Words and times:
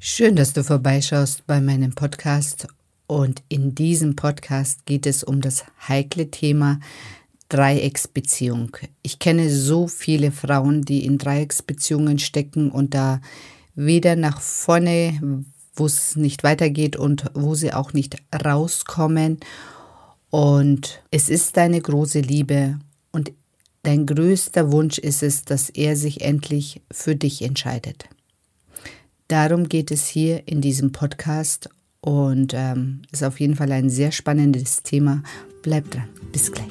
Schön, 0.00 0.36
dass 0.36 0.52
du 0.52 0.62
vorbeischaust 0.62 1.44
bei 1.48 1.60
meinem 1.60 1.92
Podcast. 1.92 2.68
Und 3.08 3.42
in 3.48 3.74
diesem 3.74 4.14
Podcast 4.14 4.86
geht 4.86 5.06
es 5.06 5.24
um 5.24 5.40
das 5.40 5.64
heikle 5.88 6.30
Thema 6.30 6.78
Dreiecksbeziehung. 7.48 8.76
Ich 9.02 9.18
kenne 9.18 9.50
so 9.50 9.88
viele 9.88 10.30
Frauen, 10.30 10.82
die 10.82 11.04
in 11.04 11.18
Dreiecksbeziehungen 11.18 12.20
stecken 12.20 12.70
und 12.70 12.94
da 12.94 13.20
weder 13.74 14.14
nach 14.14 14.40
vorne, 14.40 15.44
wo 15.74 15.86
es 15.86 16.14
nicht 16.14 16.44
weitergeht 16.44 16.94
und 16.94 17.24
wo 17.34 17.56
sie 17.56 17.72
auch 17.72 17.92
nicht 17.92 18.22
rauskommen. 18.32 19.40
Und 20.30 21.02
es 21.10 21.28
ist 21.28 21.56
deine 21.56 21.80
große 21.80 22.20
Liebe 22.20 22.78
und 23.10 23.32
dein 23.82 24.06
größter 24.06 24.70
Wunsch 24.70 24.98
ist 24.98 25.24
es, 25.24 25.44
dass 25.44 25.70
er 25.70 25.96
sich 25.96 26.20
endlich 26.20 26.82
für 26.92 27.16
dich 27.16 27.42
entscheidet. 27.42 28.08
Darum 29.28 29.68
geht 29.68 29.90
es 29.90 30.08
hier 30.08 30.48
in 30.48 30.62
diesem 30.62 30.90
Podcast 30.90 31.68
und 32.00 32.54
ähm, 32.56 33.02
ist 33.12 33.22
auf 33.22 33.38
jeden 33.40 33.56
Fall 33.56 33.70
ein 33.72 33.90
sehr 33.90 34.10
spannendes 34.10 34.82
Thema. 34.82 35.22
Bleibt 35.62 35.94
dran. 35.94 36.08
Bis 36.32 36.50
gleich. 36.50 36.66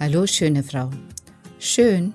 Hallo, 0.00 0.26
schöne 0.26 0.64
Frau. 0.64 0.90
Schön, 1.60 2.14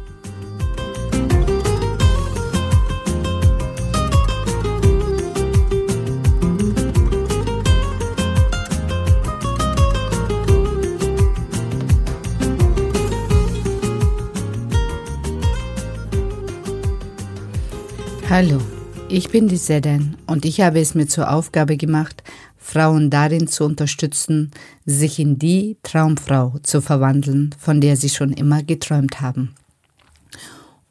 Hallo, 18.31 18.61
ich 19.09 19.27
bin 19.27 19.49
die 19.49 19.57
Sedan 19.57 20.15
und 20.25 20.45
ich 20.45 20.61
habe 20.61 20.79
es 20.79 20.95
mir 20.95 21.05
zur 21.05 21.29
Aufgabe 21.29 21.75
gemacht, 21.75 22.23
Frauen 22.55 23.09
darin 23.09 23.47
zu 23.47 23.65
unterstützen, 23.65 24.51
sich 24.85 25.19
in 25.19 25.37
die 25.37 25.75
Traumfrau 25.83 26.57
zu 26.63 26.79
verwandeln, 26.79 27.53
von 27.59 27.81
der 27.81 27.97
sie 27.97 28.07
schon 28.07 28.31
immer 28.31 28.63
geträumt 28.63 29.19
haben. 29.19 29.53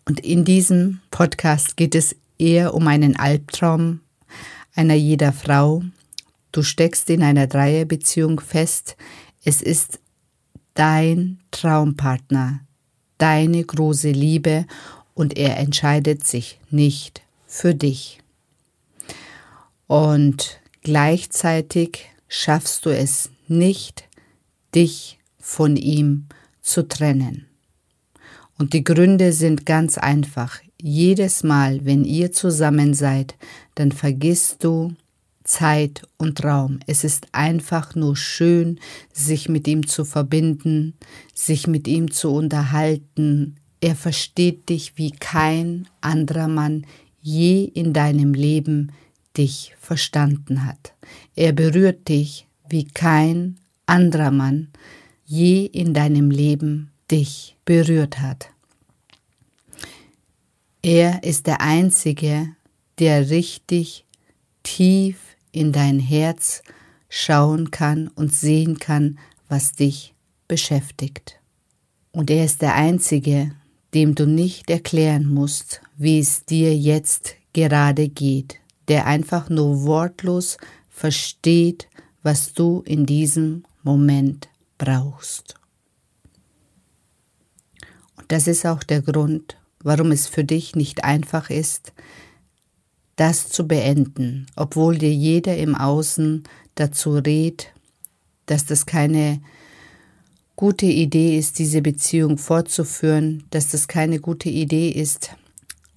Und 0.04 0.20
in 0.20 0.44
diesem 0.44 1.00
Podcast 1.10 1.78
geht 1.78 1.94
es 1.94 2.14
eher 2.36 2.74
um 2.74 2.86
einen 2.86 3.16
Albtraum 3.16 4.00
einer 4.74 4.92
jeder 4.92 5.32
Frau. 5.32 5.82
Du 6.52 6.62
steckst 6.62 7.08
in 7.08 7.22
einer 7.22 7.46
Dreierbeziehung 7.46 8.38
fest. 8.40 8.98
Es 9.44 9.62
ist 9.62 9.98
dein 10.74 11.38
Traumpartner, 11.52 12.60
deine 13.16 13.64
große 13.64 14.10
Liebe 14.10 14.66
und 15.14 15.38
er 15.38 15.56
entscheidet 15.56 16.26
sich 16.26 16.60
nicht 16.68 17.22
für 17.50 17.74
dich. 17.74 18.20
Und 19.88 20.60
gleichzeitig 20.82 22.06
schaffst 22.28 22.86
du 22.86 22.90
es 22.90 23.30
nicht, 23.48 24.04
dich 24.72 25.18
von 25.40 25.76
ihm 25.76 26.26
zu 26.62 26.86
trennen. 26.86 27.46
Und 28.56 28.72
die 28.72 28.84
Gründe 28.84 29.32
sind 29.32 29.66
ganz 29.66 29.98
einfach. 29.98 30.60
Jedes 30.80 31.42
Mal, 31.42 31.84
wenn 31.84 32.04
ihr 32.04 32.30
zusammen 32.30 32.94
seid, 32.94 33.34
dann 33.74 33.90
vergisst 33.90 34.62
du 34.62 34.94
Zeit 35.42 36.02
und 36.18 36.44
Raum. 36.44 36.78
Es 36.86 37.02
ist 37.02 37.26
einfach 37.32 37.96
nur 37.96 38.16
schön, 38.16 38.78
sich 39.12 39.48
mit 39.48 39.66
ihm 39.66 39.88
zu 39.88 40.04
verbinden, 40.04 40.94
sich 41.34 41.66
mit 41.66 41.88
ihm 41.88 42.12
zu 42.12 42.30
unterhalten. 42.30 43.56
Er 43.80 43.96
versteht 43.96 44.68
dich 44.68 44.92
wie 44.96 45.10
kein 45.10 45.88
anderer 46.00 46.48
Mann 46.48 46.86
je 47.20 47.64
in 47.64 47.92
deinem 47.92 48.34
Leben 48.34 48.92
dich 49.36 49.74
verstanden 49.78 50.66
hat. 50.66 50.94
Er 51.36 51.52
berührt 51.52 52.08
dich 52.08 52.46
wie 52.68 52.84
kein 52.84 53.56
anderer 53.86 54.30
Mann 54.30 54.68
je 55.24 55.64
in 55.64 55.94
deinem 55.94 56.30
Leben 56.30 56.90
dich 57.10 57.56
berührt 57.64 58.20
hat. 58.20 58.50
Er 60.82 61.22
ist 61.22 61.46
der 61.46 61.60
Einzige, 61.60 62.48
der 62.98 63.30
richtig 63.30 64.04
tief 64.62 65.18
in 65.52 65.72
dein 65.72 65.98
Herz 66.00 66.62
schauen 67.08 67.70
kann 67.70 68.08
und 68.08 68.32
sehen 68.32 68.78
kann, 68.78 69.18
was 69.48 69.72
dich 69.72 70.14
beschäftigt. 70.48 71.38
Und 72.12 72.30
er 72.30 72.44
ist 72.44 72.62
der 72.62 72.74
Einzige, 72.74 73.52
dem 73.94 74.14
du 74.14 74.26
nicht 74.26 74.70
erklären 74.70 75.26
musst, 75.26 75.80
wie 75.96 76.18
es 76.18 76.44
dir 76.44 76.76
jetzt 76.76 77.34
gerade 77.52 78.08
geht, 78.08 78.60
der 78.88 79.06
einfach 79.06 79.48
nur 79.48 79.82
wortlos 79.84 80.56
versteht, 80.88 81.88
was 82.22 82.52
du 82.52 82.82
in 82.84 83.06
diesem 83.06 83.64
Moment 83.82 84.48
brauchst. 84.78 85.54
Und 88.16 88.30
das 88.30 88.46
ist 88.46 88.66
auch 88.66 88.82
der 88.82 89.02
Grund, 89.02 89.56
warum 89.82 90.12
es 90.12 90.26
für 90.26 90.44
dich 90.44 90.76
nicht 90.76 91.04
einfach 91.04 91.50
ist, 91.50 91.92
das 93.16 93.48
zu 93.48 93.66
beenden, 93.66 94.46
obwohl 94.56 94.98
dir 94.98 95.12
jeder 95.12 95.56
im 95.56 95.74
Außen 95.74 96.44
dazu 96.74 97.14
rät, 97.14 97.72
dass 98.46 98.64
das 98.64 98.86
keine 98.86 99.40
gute 100.60 100.84
Idee 100.84 101.38
ist, 101.38 101.58
diese 101.58 101.80
Beziehung 101.80 102.36
fortzuführen, 102.36 103.44
dass 103.48 103.68
das 103.68 103.88
keine 103.88 104.20
gute 104.20 104.50
Idee 104.50 104.90
ist, 104.90 105.34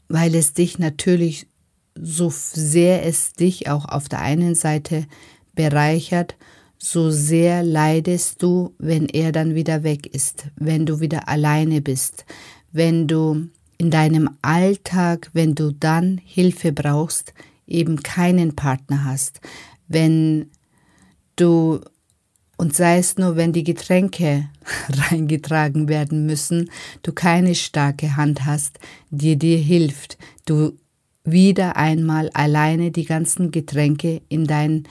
weil 0.08 0.34
es 0.36 0.54
dich 0.54 0.80
natürlich 0.80 1.48
so 1.96 2.32
sehr 2.32 3.06
es 3.06 3.34
dich 3.34 3.68
auch 3.68 3.84
auf 3.84 4.08
der 4.08 4.22
einen 4.22 4.56
Seite 4.56 5.06
bereichert, 5.54 6.38
so 6.78 7.12
sehr 7.12 7.62
leidest 7.62 8.42
du, 8.42 8.74
wenn 8.78 9.08
er 9.10 9.34
dann 9.34 9.54
wieder 9.54 9.84
weg 9.84 10.08
ist, 10.08 10.46
wenn 10.56 10.86
du 10.86 11.02
wieder 11.02 11.28
alleine 11.28 11.82
bist, 11.82 12.24
wenn 12.72 13.06
du 13.06 13.50
in 13.78 13.92
deinem 13.92 14.30
Alltag, 14.42 15.30
wenn 15.34 15.56
du 15.56 15.74
dann 15.74 16.22
Hilfe 16.24 16.72
brauchst, 16.72 17.34
eben 17.68 18.02
keinen 18.02 18.56
Partner 18.56 19.04
hast, 19.04 19.42
wenn 19.90 20.52
du 21.36 21.82
und 22.58 22.76
sei 22.76 23.00
es 23.00 23.18
nur, 23.18 23.36
wenn 23.36 23.52
die 23.52 23.64
Getränke 23.64 24.50
reingetragen 25.10 25.88
werden 25.88 26.26
müssen, 26.26 26.70
du 27.02 27.12
keine 27.12 27.56
starke 27.56 28.16
Hand 28.16 28.46
hast, 28.46 28.80
die 29.10 29.38
dir 29.38 29.58
hilft, 29.58 30.18
du 30.46 30.78
wieder 31.24 31.78
einmal 31.78 32.30
alleine 32.34 32.92
die 32.92 33.06
ganzen 33.06 33.52
Getränke 33.52 34.22
in, 34.30 34.46
dein, 34.46 34.84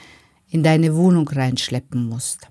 in 0.48 0.62
deine 0.62 0.96
Wohnung 0.96 1.28
reinschleppen 1.28 2.08
musst. 2.08 2.48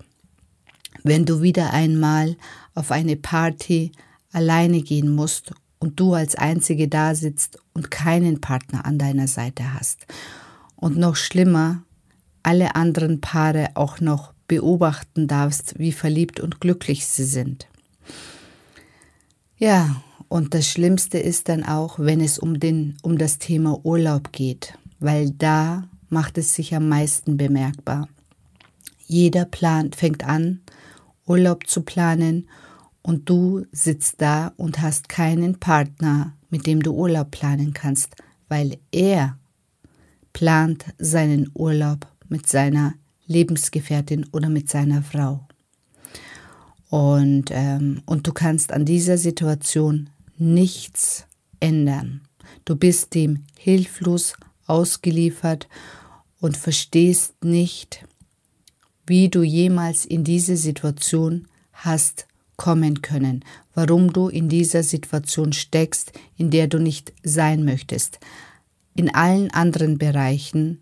Wenn 1.02 1.24
du 1.24 1.42
wieder 1.42 1.72
einmal 1.72 2.36
auf 2.74 2.92
eine 2.92 3.16
Party 3.16 3.92
alleine 4.32 4.82
gehen 4.82 5.14
musst 5.14 5.52
und 5.78 5.98
du 5.98 6.14
als 6.14 6.36
Einzige 6.36 6.86
da 6.86 7.14
sitzt 7.14 7.58
und 7.74 7.90
keinen 7.90 8.40
Partner 8.40 8.86
an 8.86 8.98
deiner 8.98 9.26
Seite 9.26 9.74
hast. 9.74 10.06
und 10.76 10.96
noch 10.96 11.14
schlimmer, 11.14 11.82
alle 12.42 12.74
anderen 12.74 13.20
Paare 13.20 13.70
auch 13.74 14.00
noch 14.00 14.32
beobachten 14.48 15.26
darfst, 15.28 15.78
wie 15.78 15.92
verliebt 15.92 16.40
und 16.40 16.60
glücklich 16.60 17.06
sie 17.06 17.24
sind. 17.24 17.68
Ja, 19.56 20.02
und 20.28 20.54
das 20.54 20.66
Schlimmste 20.66 21.18
ist 21.18 21.48
dann 21.48 21.62
auch, 21.62 21.98
wenn 21.98 22.20
es 22.20 22.38
um, 22.38 22.58
den, 22.58 22.96
um 23.02 23.18
das 23.18 23.38
Thema 23.38 23.84
Urlaub 23.84 24.32
geht, 24.32 24.78
weil 24.98 25.30
da 25.30 25.88
macht 26.08 26.38
es 26.38 26.54
sich 26.54 26.74
am 26.74 26.88
meisten 26.88 27.36
bemerkbar. 27.36 28.08
Jeder 29.06 29.44
plant, 29.44 29.94
fängt 29.94 30.24
an, 30.24 30.62
Urlaub 31.26 31.66
zu 31.66 31.82
planen 31.82 32.48
und 33.02 33.28
du 33.28 33.66
sitzt 33.72 34.20
da 34.22 34.52
und 34.56 34.80
hast 34.80 35.08
keinen 35.08 35.60
Partner, 35.60 36.34
mit 36.50 36.66
dem 36.66 36.82
du 36.82 36.92
Urlaub 36.92 37.30
planen 37.30 37.72
kannst, 37.72 38.16
weil 38.48 38.78
er 38.90 39.38
plant 40.32 40.86
seinen 40.98 41.50
Urlaub 41.54 42.06
mit 42.28 42.48
seiner 42.48 42.94
Lebensgefährtin 43.26 44.26
oder 44.32 44.48
mit 44.48 44.68
seiner 44.68 45.02
Frau. 45.02 45.46
Und, 46.90 47.46
ähm, 47.50 48.02
und 48.04 48.26
du 48.26 48.32
kannst 48.32 48.72
an 48.72 48.84
dieser 48.84 49.16
Situation 49.16 50.10
nichts 50.36 51.24
ändern. 51.60 52.20
Du 52.64 52.76
bist 52.76 53.14
dem 53.14 53.44
hilflos 53.58 54.34
ausgeliefert 54.66 55.68
und 56.40 56.56
verstehst 56.56 57.44
nicht, 57.44 58.04
wie 59.06 59.28
du 59.28 59.42
jemals 59.42 60.04
in 60.04 60.24
diese 60.24 60.56
Situation 60.56 61.48
hast 61.72 62.26
kommen 62.56 63.02
können, 63.02 63.44
warum 63.74 64.12
du 64.12 64.28
in 64.28 64.48
dieser 64.48 64.82
Situation 64.82 65.52
steckst, 65.52 66.12
in 66.36 66.50
der 66.50 66.68
du 66.68 66.78
nicht 66.78 67.12
sein 67.22 67.64
möchtest. 67.64 68.20
In 68.94 69.14
allen 69.14 69.50
anderen 69.50 69.98
Bereichen 69.98 70.80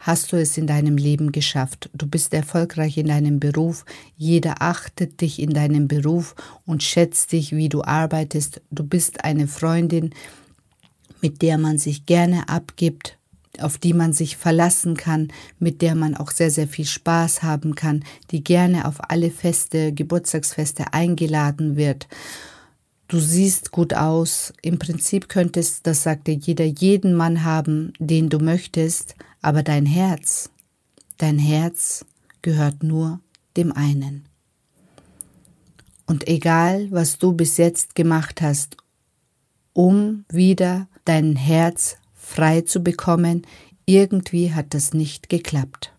hast 0.00 0.32
du 0.32 0.36
es 0.36 0.56
in 0.56 0.66
deinem 0.66 0.96
Leben 0.96 1.30
geschafft. 1.30 1.90
Du 1.92 2.06
bist 2.06 2.34
erfolgreich 2.34 2.96
in 2.96 3.06
deinem 3.06 3.38
Beruf. 3.38 3.84
Jeder 4.16 4.62
achtet 4.62 5.20
dich 5.20 5.40
in 5.40 5.50
deinem 5.50 5.86
Beruf 5.86 6.34
und 6.66 6.82
schätzt 6.82 7.32
dich, 7.32 7.54
wie 7.54 7.68
du 7.68 7.84
arbeitest. 7.84 8.62
Du 8.70 8.82
bist 8.82 9.24
eine 9.24 9.46
Freundin, 9.46 10.10
mit 11.20 11.42
der 11.42 11.58
man 11.58 11.76
sich 11.76 12.06
gerne 12.06 12.48
abgibt, 12.48 13.18
auf 13.60 13.76
die 13.76 13.92
man 13.92 14.14
sich 14.14 14.38
verlassen 14.38 14.96
kann, 14.96 15.28
mit 15.58 15.82
der 15.82 15.94
man 15.94 16.16
auch 16.16 16.30
sehr, 16.30 16.50
sehr 16.50 16.66
viel 16.66 16.86
Spaß 16.86 17.42
haben 17.42 17.74
kann, 17.74 18.02
die 18.30 18.42
gerne 18.42 18.88
auf 18.88 19.10
alle 19.10 19.30
Feste, 19.30 19.92
Geburtstagsfeste 19.92 20.94
eingeladen 20.94 21.76
wird. 21.76 22.08
Du 23.08 23.18
siehst 23.18 23.70
gut 23.70 23.92
aus. 23.92 24.54
Im 24.62 24.78
Prinzip 24.78 25.28
könntest, 25.28 25.86
das 25.86 26.04
sagte 26.04 26.30
jeder, 26.30 26.64
jeden 26.64 27.12
Mann 27.12 27.44
haben, 27.44 27.92
den 27.98 28.30
du 28.30 28.38
möchtest, 28.38 29.16
aber 29.42 29.62
dein 29.62 29.86
Herz, 29.86 30.50
dein 31.18 31.38
Herz 31.38 32.04
gehört 32.42 32.82
nur 32.82 33.20
dem 33.56 33.72
einen. 33.72 34.24
Und 36.06 36.28
egal, 36.28 36.90
was 36.90 37.18
du 37.18 37.32
bis 37.32 37.56
jetzt 37.56 37.94
gemacht 37.94 38.42
hast, 38.42 38.76
um 39.72 40.24
wieder 40.28 40.88
dein 41.04 41.36
Herz 41.36 41.96
frei 42.14 42.62
zu 42.62 42.82
bekommen, 42.82 43.46
irgendwie 43.86 44.52
hat 44.52 44.74
das 44.74 44.92
nicht 44.92 45.28
geklappt. 45.28 45.92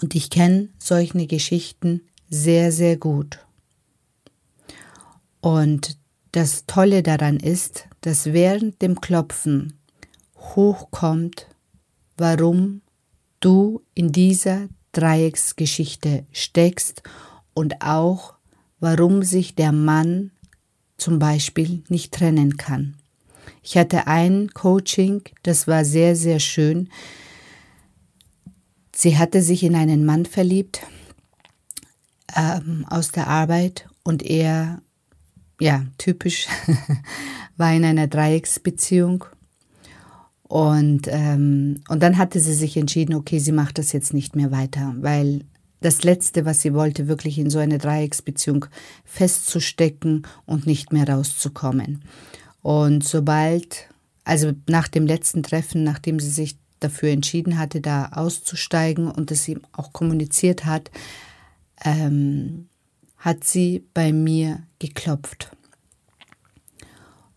Und 0.00 0.14
ich 0.14 0.30
kenne 0.30 0.68
solche 0.78 1.26
Geschichten 1.26 2.02
sehr, 2.30 2.72
sehr 2.72 2.96
gut. 2.96 3.44
Und 5.40 5.98
das 6.32 6.66
Tolle 6.66 7.02
daran 7.02 7.38
ist, 7.38 7.88
dass 8.02 8.26
während 8.26 8.80
dem 8.82 9.00
Klopfen 9.00 9.74
hochkommt, 10.36 11.46
warum 12.18 12.82
du 13.40 13.82
in 13.94 14.12
dieser 14.12 14.68
Dreiecksgeschichte 14.92 16.26
steckst 16.32 17.02
und 17.54 17.82
auch 17.82 18.34
warum 18.80 19.22
sich 19.22 19.54
der 19.54 19.72
Mann 19.72 20.32
zum 20.96 21.18
Beispiel 21.18 21.82
nicht 21.88 22.12
trennen 22.12 22.56
kann. 22.56 22.96
Ich 23.62 23.76
hatte 23.76 24.06
ein 24.06 24.50
Coaching, 24.52 25.22
das 25.42 25.66
war 25.66 25.84
sehr, 25.84 26.16
sehr 26.16 26.40
schön. 26.40 26.88
Sie 28.94 29.16
hatte 29.16 29.42
sich 29.42 29.62
in 29.62 29.76
einen 29.76 30.04
Mann 30.04 30.26
verliebt 30.26 30.80
ähm, 32.34 32.84
aus 32.88 33.10
der 33.12 33.28
Arbeit 33.28 33.88
und 34.04 34.22
er, 34.22 34.82
ja, 35.60 35.84
typisch, 35.98 36.48
war 37.56 37.72
in 37.72 37.84
einer 37.84 38.06
Dreiecksbeziehung. 38.06 39.24
Und, 40.48 41.02
ähm, 41.08 41.82
und 41.88 42.02
dann 42.02 42.16
hatte 42.16 42.40
sie 42.40 42.54
sich 42.54 42.76
entschieden, 42.76 43.14
okay, 43.14 43.38
sie 43.38 43.52
macht 43.52 43.78
das 43.78 43.92
jetzt 43.92 44.14
nicht 44.14 44.34
mehr 44.34 44.50
weiter, 44.50 44.94
weil 44.98 45.44
das 45.80 46.02
Letzte, 46.02 46.44
was 46.44 46.62
sie 46.62 46.74
wollte, 46.74 47.06
wirklich 47.06 47.38
in 47.38 47.50
so 47.50 47.58
eine 47.58 47.78
Dreiecksbeziehung 47.78 48.64
festzustecken 49.04 50.26
und 50.46 50.66
nicht 50.66 50.92
mehr 50.92 51.08
rauszukommen. 51.08 52.02
Und 52.62 53.04
sobald, 53.04 53.88
also 54.24 54.52
nach 54.68 54.88
dem 54.88 55.06
letzten 55.06 55.42
Treffen, 55.42 55.84
nachdem 55.84 56.18
sie 56.18 56.30
sich 56.30 56.56
dafür 56.80 57.10
entschieden 57.10 57.58
hatte, 57.58 57.80
da 57.80 58.06
auszusteigen 58.06 59.10
und 59.10 59.30
es 59.30 59.46
ihm 59.48 59.60
auch 59.72 59.92
kommuniziert 59.92 60.64
hat, 60.64 60.90
ähm, 61.84 62.68
hat 63.18 63.44
sie 63.44 63.84
bei 63.94 64.12
mir 64.12 64.62
geklopft. 64.78 65.50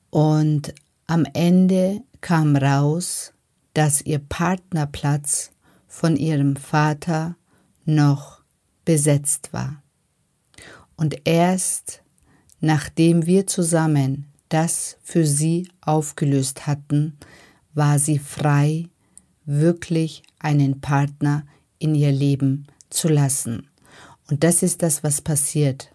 Und 0.10 0.74
am 1.08 1.26
Ende 1.34 2.02
kam 2.22 2.56
raus, 2.56 3.34
dass 3.74 4.02
ihr 4.02 4.20
Partnerplatz 4.20 5.52
von 5.88 6.16
ihrem 6.16 6.56
Vater 6.56 7.36
noch 7.86 8.42
besetzt 8.86 9.54
war. 9.54 9.82
Und 10.96 11.28
erst 11.28 12.02
nachdem 12.60 13.26
wir 13.26 13.48
zusammen 13.48 14.28
das 14.50 14.98
für 15.02 15.26
sie 15.26 15.70
aufgelöst 15.82 16.68
hatten, 16.68 17.18
war 17.74 18.00
sie 18.00 18.20
frei, 18.20 18.88
wirklich 19.46 20.24
einen 20.40 20.82
Partner 20.82 21.46
in 21.80 21.96
ihr 21.96 22.12
Leben 22.12 22.68
zu 22.90 23.08
lassen. 23.08 23.68
Und 24.30 24.44
das 24.44 24.62
ist 24.62 24.84
das, 24.84 25.04
was 25.04 25.22
passiert. 25.22 25.90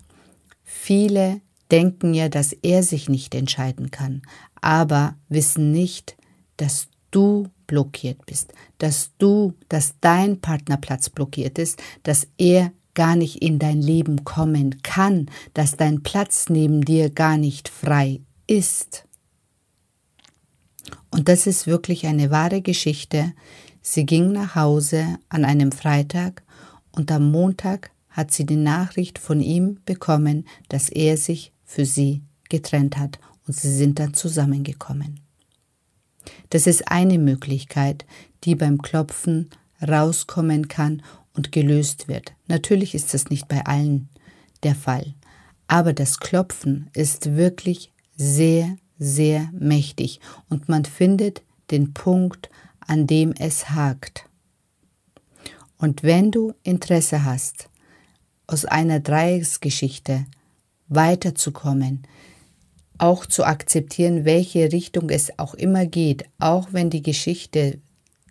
Viele 0.64 1.40
denken 1.70 2.14
ja, 2.14 2.28
dass 2.28 2.52
er 2.52 2.82
sich 2.82 3.08
nicht 3.08 3.34
entscheiden 3.34 3.90
kann, 3.90 4.22
aber 4.60 5.16
wissen 5.28 5.72
nicht, 5.72 6.16
dass 6.56 6.88
du 7.10 7.48
blockiert 7.66 8.24
bist, 8.26 8.52
dass 8.78 9.10
du, 9.18 9.54
dass 9.68 9.94
dein 10.00 10.41
Partnerplatz 10.41 11.10
blockiert 11.10 11.58
ist, 11.58 11.82
dass 12.02 12.29
er 12.38 12.72
gar 12.94 13.17
nicht 13.17 13.43
in 13.43 13.58
dein 13.58 13.82
Leben 13.82 14.24
kommen 14.24 14.82
kann, 14.82 15.26
dass 15.55 15.76
dein 15.76 16.02
Platz 16.02 16.48
neben 16.48 16.84
dir 16.84 17.10
gar 17.10 17.36
nicht 17.36 17.69
frei 17.69 18.20
ist. 18.46 19.05
Und 21.10 21.29
das 21.29 21.46
ist 21.46 21.67
wirklich 21.67 22.06
eine 22.06 22.31
wahre 22.31 22.62
Geschichte. 22.62 23.32
Sie 23.82 24.06
ging 24.06 24.32
nach 24.32 24.55
Hause 24.55 25.19
an 25.29 25.44
einem 25.44 25.72
Freitag 25.72 26.43
und 26.93 27.12
am 27.12 27.31
Montag 27.31 27.91
hat 28.08 28.32
sie 28.32 28.46
die 28.46 28.56
Nachricht 28.56 29.19
von 29.19 29.41
ihm 29.41 29.79
bekommen, 29.84 30.46
dass 30.69 30.88
er 30.88 31.17
sich 31.17 31.52
für 31.67 31.85
sie 31.85 32.23
getrennt 32.49 32.96
hat 32.96 33.19
und 33.46 33.55
sie 33.55 33.75
sind 33.75 33.99
dann 33.99 34.15
zusammengekommen. 34.15 35.20
Das 36.51 36.67
ist 36.67 36.89
eine 36.89 37.19
Möglichkeit, 37.19 38.06
die 38.44 38.55
beim 38.55 38.81
Klopfen 38.81 39.51
rauskommen 39.87 40.69
kann 40.69 41.03
und 41.35 41.53
gelöst 41.53 42.08
wird. 42.08 42.32
Natürlich 42.49 42.94
ist 42.94 43.13
das 43.13 43.29
nicht 43.29 43.49
bei 43.49 43.65
allen 43.67 44.08
der 44.63 44.75
Fall, 44.75 45.15
aber 45.69 45.93
das 45.93 46.19
Klopfen 46.19 46.89
ist 46.94 47.37
wirklich 47.37 47.93
sehr, 48.17 48.77
sehr 48.99 49.51
mächtig 49.53 50.20
und 50.49 50.69
man 50.69 50.85
findet 50.85 51.43
den 51.70 51.93
Punkt, 51.93 52.49
an 52.81 53.06
dem 53.06 53.32
es 53.32 53.70
hakt. 53.70 54.29
Und 55.79 56.03
wenn 56.03 56.31
du 56.31 56.55
Interesse 56.63 57.25
hast, 57.25 57.69
aus 58.46 58.65
einer 58.65 59.01
Dreiecksgeschichte 59.01 60.25
weiterzukommen, 60.88 62.02
auch 62.98 63.26
zu 63.26 63.44
akzeptieren, 63.44 64.24
welche 64.24 64.72
Richtung 64.72 65.10
es 65.10 65.38
auch 65.38 65.55
immer 65.55 65.86
geht, 65.86 66.24
auch 66.38 66.69
wenn 66.72 66.90
die 66.90 67.02
Geschichte 67.02 67.78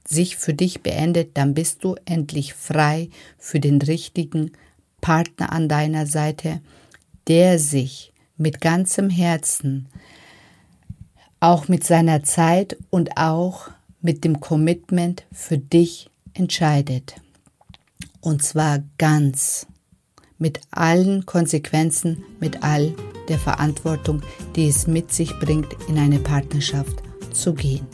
sich 0.08 0.38
für 0.38 0.54
dich 0.54 0.82
beendet, 0.82 1.38
dann 1.38 1.54
bist 1.54 1.84
du 1.84 1.96
endlich 2.06 2.54
frei 2.54 3.10
für 3.38 3.60
den 3.60 3.82
richtigen 3.82 4.52
Partner 5.02 5.52
an 5.52 5.68
deiner 5.68 6.06
Seite, 6.06 6.62
der 7.28 7.60
sich 7.60 8.14
mit 8.38 8.62
ganzem 8.62 9.10
Herzen, 9.10 9.88
auch 11.40 11.68
mit 11.68 11.84
seiner 11.84 12.24
Zeit 12.24 12.78
und 12.90 13.18
auch 13.18 13.70
mit 14.02 14.24
dem 14.24 14.40
Commitment 14.40 15.26
für 15.32 15.58
dich 15.58 16.10
entscheidet. 16.34 17.16
Und 18.22 18.44
zwar 18.44 18.84
ganz, 18.98 19.68
mit 20.38 20.60
allen 20.72 21.26
Konsequenzen, 21.26 22.24
mit 22.40 22.64
all 22.64 22.94
der 23.30 23.40
Verantwortung, 23.40 24.22
die 24.56 24.68
es 24.68 24.86
mit 24.88 25.14
sich 25.14 25.40
bringt, 25.40 25.68
in 25.88 25.98
eine 25.98 26.20
Partnerschaft 26.20 27.02
zu 27.32 27.54
gehen. 27.54 27.88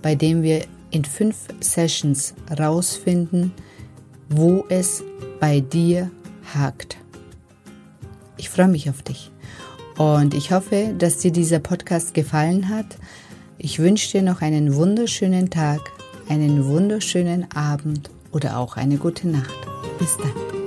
bei 0.01 0.15
dem 0.15 0.43
wir 0.43 0.65
in 0.91 1.05
fünf 1.05 1.37
Sessions 1.61 2.33
rausfinden, 2.59 3.53
wo 4.29 4.65
es 4.69 5.05
bei 5.41 5.61
dir 5.61 6.11
hakt. 6.55 6.97
Ich 8.37 8.49
freue 8.49 8.69
mich 8.69 8.89
auf 8.91 9.03
dich 9.03 9.32
und 9.97 10.35
ich 10.35 10.53
hoffe, 10.53 10.95
dass 10.99 11.19
dir 11.19 11.33
dieser 11.33 11.59
Podcast 11.59 12.15
gefallen 12.15 12.69
hat. 12.69 12.99
Ich 13.59 13.79
wünsche 13.79 14.11
dir 14.11 14.23
noch 14.23 14.43
einen 14.43 14.75
wunderschönen 14.75 15.51
Tag, 15.51 15.81
einen 16.29 16.65
wunderschönen 16.67 17.51
Abend 17.55 18.11
oder 18.33 18.59
auch 18.59 18.77
eine 18.77 18.97
gute 18.97 19.29
Nacht. 19.29 19.55
Bis 19.99 20.17
dann. 20.17 20.62